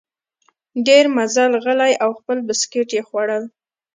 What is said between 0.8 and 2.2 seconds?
ډېر مزل غلی او